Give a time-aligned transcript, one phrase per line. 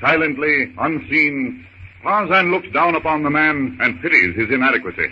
[0.00, 1.64] Silently, unseen,
[2.02, 5.06] Tarzan looks down upon the man and pities his inadequacy.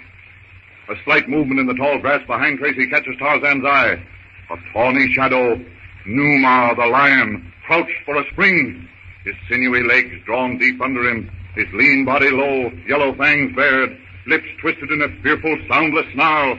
[0.88, 4.02] A slight movement in the tall grass behind Tracy catches Tarzan's eye.
[4.50, 5.60] A tawny shadow,
[6.06, 8.88] Numa the lion, crouched for a spring.
[9.24, 14.46] His sinewy legs drawn deep under him, his lean body low, yellow fangs bared, lips
[14.60, 16.56] twisted in a fearful, soundless snarl.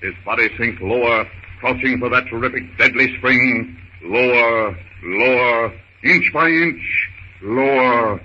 [0.00, 1.26] His body sinks lower,
[1.58, 3.76] crouching for that terrific, deadly spring.
[4.02, 5.72] Lower, lower,
[6.04, 7.08] inch by inch,
[7.42, 8.20] lower.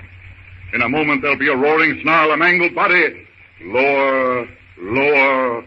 [0.73, 3.25] In a moment there'll be a roaring snarl, a mangled body.
[3.63, 5.63] Lower, lower.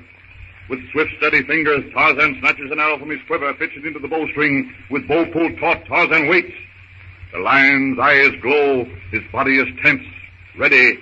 [0.69, 4.09] With swift, steady fingers, Tarzan snatches an arrow from his quiver, fits it into the
[4.09, 4.73] bowstring.
[4.91, 6.53] With bow pulled taut, Tarzan waits.
[7.33, 8.87] The lion's eyes glow.
[9.11, 10.05] His body is tense,
[10.57, 10.99] ready.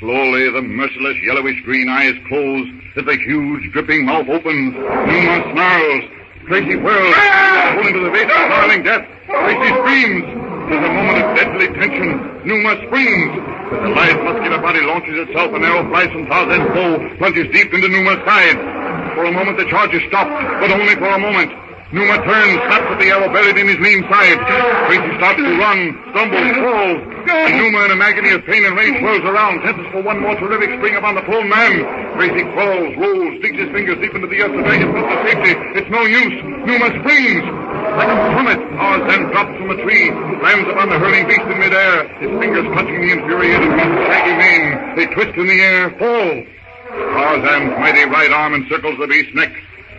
[0.00, 4.74] Slowly, the merciless yellowish green eyes close as the huge, dripping mouth opens.
[4.74, 6.04] Numa snarls.
[6.46, 7.72] Tracy whirls, ah!
[7.76, 9.06] pull into the face of snarling death.
[9.26, 10.41] Tracy screams.
[10.72, 12.16] There's a moment of deadly tension.
[12.48, 13.32] Numa springs.
[13.76, 15.52] The lithe, muscular body launches itself.
[15.52, 18.56] An arrow flies from Tarzan's bow, plunges deep into Numa's side.
[19.12, 21.52] For a moment, the charge is stopped, but only for a moment.
[21.92, 24.40] Numa turns, snaps at the arrow buried in his lean side.
[24.88, 27.11] Tracy starts to run, stumbles, falls.
[27.28, 30.34] And Numa, in an agony of pain and rage, whirls around, tenses for one more
[30.36, 31.82] terrific spring upon the prone man.
[32.16, 35.52] Tracy crawls, rolls, digs his fingers deep into the earth to drag himself to safety.
[35.78, 36.36] It's no use.
[36.66, 37.44] Numa springs.
[37.92, 40.10] Like a plummet, Tarzan drops from a tree,
[40.40, 44.96] lands upon the hurling beast in midair, his fingers clutching the infuriated beast's shaggy mane.
[44.96, 46.42] They twist in the air, fall.
[46.88, 49.52] Tarzan's mighty right arm encircles the beast's neck.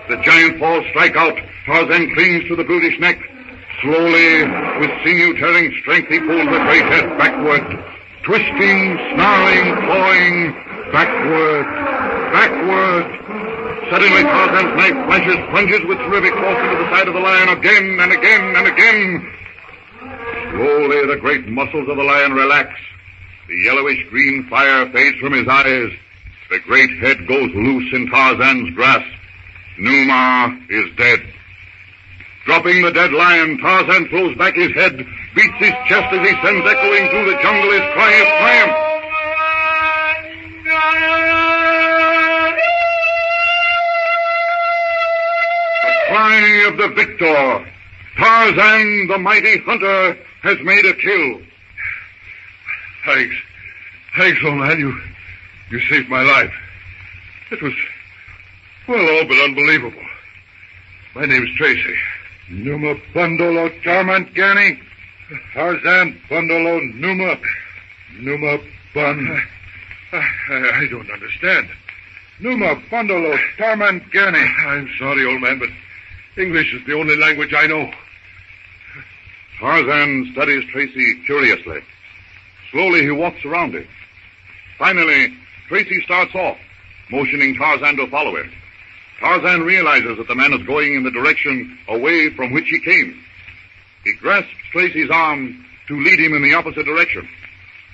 [0.09, 1.37] The giant falls strike out.
[1.65, 3.19] Tarzan clings to the brutish neck.
[3.83, 4.47] Slowly,
[4.79, 7.67] with sinew-tearing strength, he pulls the great head backward.
[8.23, 10.55] Twisting, snarling, clawing,
[10.93, 11.67] backward,
[12.31, 13.05] backward.
[13.91, 17.99] Suddenly, Tarzan's knife flashes, plunges with terrific force into the side of the lion again
[17.99, 19.33] and again and again.
[20.51, 22.69] Slowly, the great muscles of the lion relax.
[23.49, 25.91] The yellowish green fire fades from his eyes.
[26.49, 29.11] The great head goes loose in Tarzan's grasp.
[29.77, 31.19] Numa is dead.
[32.45, 36.67] Dropping the dead lion, Tarzan throws back his head, beats his chest as he sends
[36.67, 38.77] echoing through the jungle his cry of triumph.
[45.83, 47.69] The cry of the victor.
[48.17, 51.41] Tarzan, the mighty hunter, has made a kill.
[53.05, 53.35] Thanks.
[54.17, 54.79] Thanks, old man.
[54.79, 54.99] You,
[55.71, 56.53] you saved my life.
[57.51, 57.73] It was,
[58.87, 60.03] well, all but unbelievable.
[61.15, 61.95] My name's Tracy.
[62.49, 64.79] Numa Bundolo Tarmangani.
[65.53, 67.37] Tarzan bundle Bundolo Numa.
[68.19, 68.57] Numa
[68.93, 69.41] Bun.
[70.11, 71.69] I, I don't understand.
[72.39, 74.65] Numa Bundolo Tarmangani.
[74.65, 75.69] Uh, I'm sorry, old man, but
[76.37, 77.91] English is the only language I know.
[79.59, 81.81] Tarzan studies Tracy curiously.
[82.71, 83.87] Slowly he walks around him.
[84.77, 85.33] Finally,
[85.69, 86.57] Tracy starts off,
[87.09, 88.51] motioning Tarzan to follow him.
[89.23, 93.17] Tarzan realizes that the man is going in the direction away from which he came.
[94.03, 97.27] He grasps Tracy's arm to lead him in the opposite direction.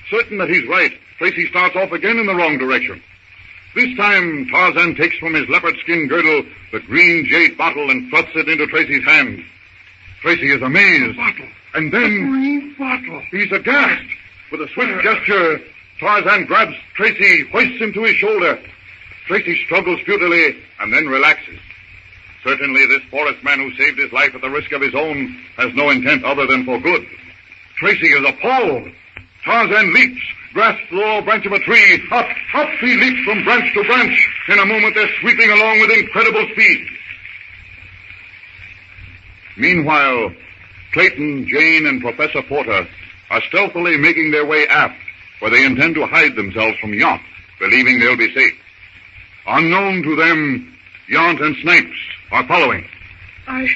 [0.09, 2.99] Certain that he's right, Tracy starts off again in the wrong direction.
[3.75, 8.31] This time, Tarzan takes from his leopard skin girdle the green jade bottle and thrusts
[8.33, 9.43] it into Tracy's hand.
[10.21, 11.15] Tracy is amazed.
[11.15, 11.47] bottle.
[11.75, 13.21] And then Green bottle.
[13.29, 14.03] he's aghast.
[14.51, 15.61] With a swift gesture,
[15.99, 18.59] Tarzan grabs Tracy, hoists him to his shoulder.
[19.29, 21.59] Tracy struggles futilely and then relaxes.
[22.43, 25.71] Certainly this forest man who saved his life at the risk of his own has
[25.75, 27.05] no intent other than for good.
[27.75, 28.89] Tracy is appalled.
[29.45, 30.19] Tarzan leaps,
[30.51, 32.01] grasps the lower branch of a tree.
[32.11, 34.29] Up, up he leaps from branch to branch.
[34.47, 36.87] In a moment they're sweeping along with incredible speed.
[39.57, 40.33] Meanwhile,
[40.93, 42.87] Clayton, Jane, and Professor Porter
[43.29, 44.99] are stealthily making their way aft,
[45.37, 47.21] where they intend to hide themselves from Yount,
[47.59, 48.55] believing they'll be safe.
[49.47, 50.73] Unknown to them,
[51.09, 51.97] Yount and Snipes
[52.31, 52.85] are following.
[53.47, 53.67] I,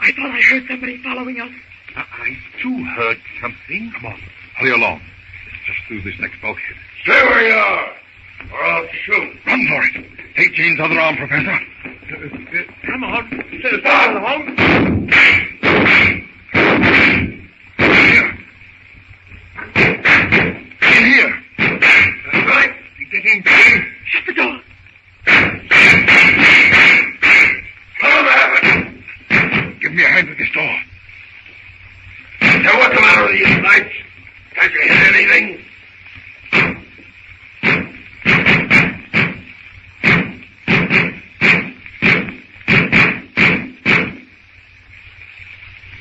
[0.00, 1.52] I thought I heard somebody following us.
[1.96, 3.92] I, I too heard something.
[3.94, 4.20] Come on,
[4.56, 5.00] hurry along.
[5.48, 6.76] It's just through this next bulkhead.
[7.02, 7.92] Stay where you are,
[8.52, 9.36] or I'll shoot.
[9.46, 10.06] Run for it.
[10.36, 11.50] Take Jane's other arm, Professor.
[11.50, 13.28] Uh, uh, come on.
[13.58, 14.56] Stay along.
[17.78, 18.38] Here.
[20.82, 21.42] In here.
[22.44, 22.72] Right.
[23.12, 23.92] Get in, Jane.
[24.06, 24.60] Shut the door.
[28.00, 29.02] What's happened?
[29.80, 30.76] Give me a hand with this door.
[33.26, 33.94] Now, what's the you, Snipes?
[34.54, 35.64] Can't you hit anything?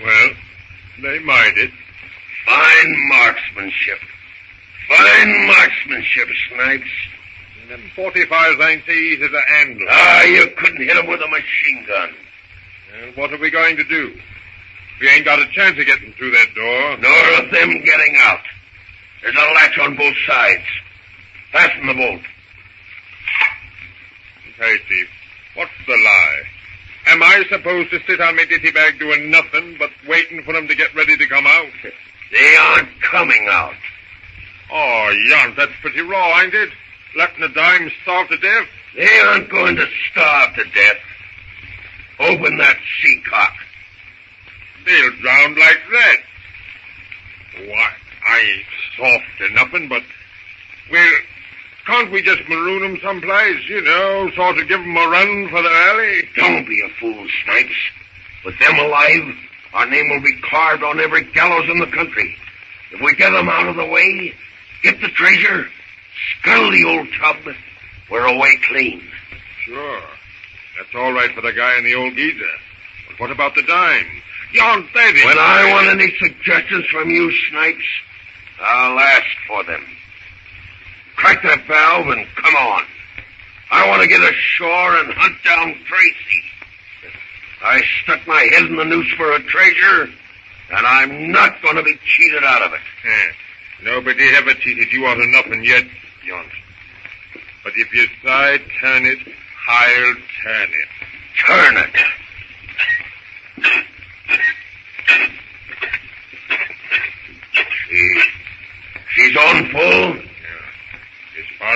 [0.03, 0.29] Well,
[1.01, 1.71] they might it.
[2.45, 3.99] Fine marksmanship.
[4.87, 6.89] Fine marksmanship, Snipes.
[7.69, 9.87] Them 45s ain't so easy to handle.
[9.89, 12.09] Ah, you couldn't hit him with a machine gun.
[13.01, 14.13] And what are we going to do?
[14.99, 16.97] We ain't got a chance of getting through that door.
[16.97, 18.39] Nor of them getting out.
[19.21, 20.63] There's a latch on both sides.
[21.51, 22.21] Fasten the bolt.
[24.57, 25.07] Hey, Chief,
[25.55, 26.41] what's the lie?
[27.07, 30.67] Am I supposed to sit on my ditty bag doing nothing but waiting for them
[30.67, 31.67] to get ready to come out?
[32.31, 33.75] They aren't coming out.
[34.71, 36.69] Oh, Jan, that's pretty raw, ain't it?
[37.15, 38.67] Letting the dime starve to death?
[38.95, 40.97] They aren't going to starve to death.
[42.19, 43.53] Open that sea cock.
[44.85, 46.17] They'll drown like that.
[47.65, 47.89] Why,
[48.27, 48.65] I ain't
[48.97, 50.03] soft or nothing, but,
[50.91, 51.11] well,
[51.85, 55.61] can't we just maroon 'em someplace, you know, sort of give 'em a run for
[55.61, 56.29] the alley?
[56.35, 57.75] Don't be a fool, Snipes.
[58.43, 59.35] With them alive,
[59.73, 62.37] our name will be carved on every gallows in the country.
[62.91, 64.33] If we get them out of the way,
[64.83, 65.69] get the treasure,
[66.39, 67.37] scuttle the old tub,
[68.09, 69.11] we're away clean.
[69.65, 70.03] Sure.
[70.77, 72.51] That's all right for the guy in the old geezer.
[73.07, 74.21] But what about the dime?
[74.53, 75.25] Jan, that is...
[75.25, 77.85] When I want any suggestions from you, Snipes,
[78.59, 79.83] I'll ask for them.
[81.15, 82.83] Crack that valve and come on.
[83.71, 86.43] I want to get ashore and hunt down Tracy.
[87.63, 90.03] I stuck my head in the noose for a treasure,
[90.71, 92.79] and I'm not going to be cheated out of it.
[93.83, 95.83] Nobody ever cheated you out of nothing yet,
[96.27, 96.45] Jan.
[97.63, 99.19] But if you side turn it,
[99.67, 100.13] I'll
[100.43, 100.87] turn it.
[101.45, 101.95] Turn it.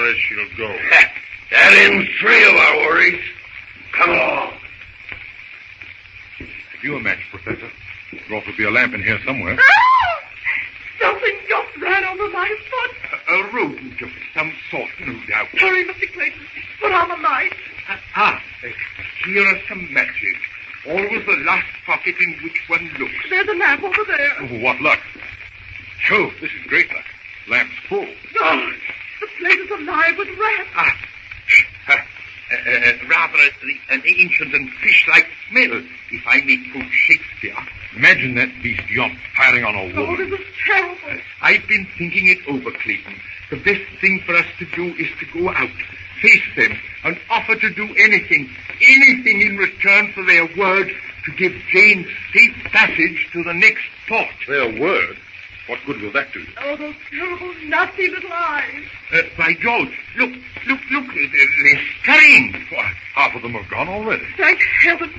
[0.10, 0.76] As she'll go.
[1.52, 3.20] That ends three of our worries.
[3.92, 4.54] Come along.
[6.38, 7.72] Have you a match, Professor?
[8.12, 9.58] There ought to be a lamp in here somewhere.
[9.60, 10.10] Ah!
[11.02, 12.96] Something just ran over my foot.
[13.28, 15.48] A, a rodent of some sort, no doubt.
[15.58, 16.14] Hurry, Mr.
[16.14, 16.40] Clayton.
[16.80, 17.54] Put on the light.
[18.16, 18.68] Ah, uh,
[19.26, 20.36] here are some matches.
[20.88, 23.14] Always the last pocket in which one looks.
[23.30, 24.34] There's a lamp over there.
[24.40, 25.00] Oh, what luck.
[26.00, 27.06] Sure, this is great luck.
[27.50, 28.08] Lamp's full.
[28.40, 28.72] Oh,
[29.20, 30.70] the place is alive with rats.
[30.76, 30.98] Ah,
[31.90, 31.96] uh,
[33.40, 35.82] a, an ancient and fish-like smell,
[36.12, 37.56] if I may quote Shakespeare.
[37.96, 40.30] Imagine that beast yop firing on a Oh, woman.
[40.30, 41.22] this is terrible.
[41.42, 43.16] I've been thinking it over, Clayton.
[43.50, 45.70] The best thing for us to do is to go out,
[46.22, 48.50] face them, and offer to do anything,
[48.82, 50.92] anything in return for their word
[51.26, 54.28] to give Jane safe passage to the next port.
[54.48, 55.18] Their word?
[55.70, 56.44] What good will that do?
[56.64, 58.86] Oh, those terrible, nasty little eyes.
[59.14, 60.32] Uh, by George, look,
[60.68, 62.54] look, look, they're scurrying.
[62.72, 64.26] Why, half of them are gone already.
[64.36, 65.12] Thank heaven.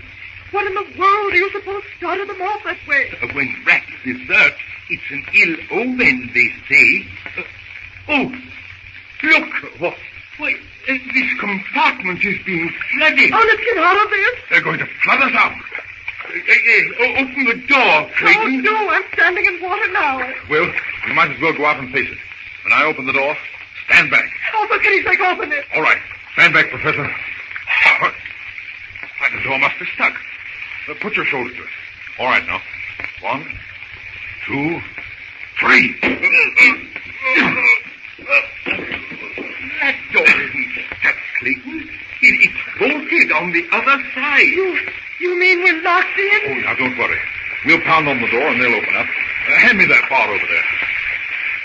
[0.50, 3.12] What in the world are you suppose started them off that way?
[3.22, 4.54] Uh, when rats desert,
[4.88, 7.06] it's an ill omen, they say.
[7.38, 7.42] Uh,
[8.08, 8.34] oh,
[9.22, 9.80] look!
[9.80, 9.94] What?
[10.38, 10.54] Why,
[10.88, 13.30] uh, this compartment is being flooded.
[13.32, 14.34] Oh, let's get out of this.
[14.50, 15.54] They're going to flood us out.
[16.30, 18.62] Open the door, Oh, Clayton.
[18.62, 20.18] no, I'm standing in water now.
[20.48, 20.72] Well,
[21.08, 22.18] you might as well go out and face it.
[22.64, 23.36] When I open the door,
[23.86, 24.30] stand back.
[24.54, 25.64] Oh, for pity's sake, open it.
[25.74, 25.98] All right.
[26.34, 27.02] Stand back, Professor.
[28.00, 28.12] Why,
[29.34, 30.14] the door must be stuck.
[30.88, 31.68] Uh, put your shoulder to it.
[32.18, 32.60] All right, now.
[33.22, 33.44] One,
[34.46, 34.80] two,
[35.58, 35.96] three.
[39.80, 40.68] that door isn't
[41.00, 41.88] stuck, Clayton.
[42.22, 44.46] It, it's bolted on the other side.
[44.52, 44.76] You,
[45.20, 46.40] you mean we're locked in?
[46.52, 47.18] Oh, now, don't worry.
[47.66, 49.06] We'll pound on the door and they'll open up.
[49.06, 50.64] Uh, hand me that bar over there.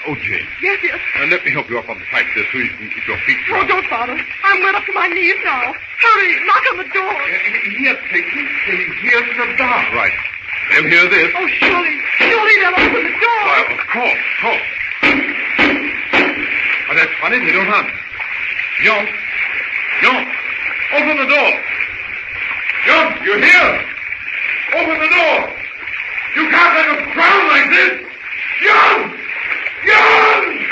[0.07, 0.45] Oh, Jane.
[0.61, 0.99] Yes, yes.
[1.17, 3.17] Uh, let me help you up on the pipe there so you can keep your
[3.25, 3.63] feet dry.
[3.63, 4.15] Oh, don't bother.
[4.43, 5.73] I'm wet up to my knees now.
[5.73, 7.15] Hurry, knock on the door.
[7.15, 7.27] Uh,
[7.79, 7.97] Here.
[7.97, 8.71] Uh,
[9.01, 9.81] Here's the bar.
[9.95, 10.13] Right.
[10.71, 11.29] They'll hear this.
[11.35, 13.41] Oh, surely, surely they'll open the door.
[13.49, 14.67] Why, of course, of course.
[16.95, 17.39] That's funny.
[17.43, 17.99] They don't answer.
[18.83, 19.09] Yount.
[20.01, 20.27] Yount.
[20.95, 21.51] Open the door.
[22.85, 23.17] John.
[23.25, 23.83] you hear?
[24.75, 25.49] Open the door.
[26.37, 27.99] You can't let us drown like this.
[28.63, 29.13] John.
[29.85, 30.65] John.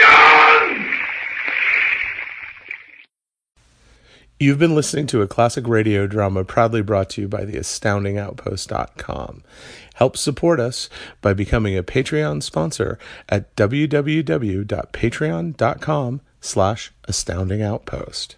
[0.00, 0.88] John.
[4.40, 9.44] You've been listening to a classic radio drama proudly brought to you by the astoundingoutpost.com.
[9.94, 10.88] Help support us
[11.20, 18.34] by becoming a Patreon sponsor at www.patreon.com slash astoundingoutpost.